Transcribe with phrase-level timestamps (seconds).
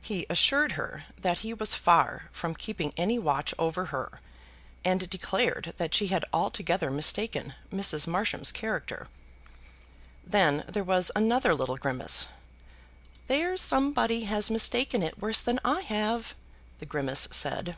[0.00, 4.20] He assured her that he was far from keeping any watch over her,
[4.84, 8.06] and declared that she had altogether mistaken Mrs.
[8.06, 9.08] Marsham's character.
[10.24, 12.28] Then there was another little grimace.
[13.26, 16.36] "There's somebody has mistaken it worse than I have,"
[16.78, 17.74] the grimace said.